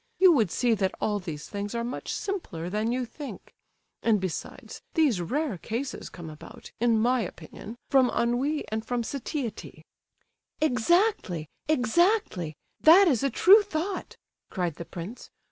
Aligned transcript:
You 0.17 0.31
would 0.31 0.49
see 0.49 0.73
that 0.73 0.95
all 0.99 1.19
these 1.19 1.47
things 1.47 1.75
are 1.75 1.83
much 1.83 2.11
simpler 2.11 2.71
than 2.71 2.91
you 2.91 3.05
think; 3.05 3.53
and, 4.01 4.19
besides, 4.19 4.81
these 4.95 5.21
rare 5.21 5.59
cases 5.59 6.09
come 6.09 6.27
about, 6.27 6.71
in 6.79 6.97
my 6.99 7.21
opinion, 7.21 7.75
from 7.87 8.09
ennui 8.09 8.65
and 8.69 8.83
from 8.83 9.03
satiety." 9.03 9.83
"Exactly, 10.59 11.47
exactly! 11.67 12.55
That 12.79 13.07
is 13.07 13.21
a 13.21 13.29
true 13.29 13.61
thought!" 13.61 14.15
cried 14.49 14.77
the 14.77 14.85
prince. 14.85 15.29